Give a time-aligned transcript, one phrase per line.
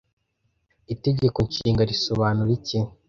[0.93, 2.77] Itegeko Nshinga risobanura iki